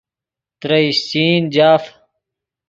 [0.61, 1.83] ترے اشچین جاف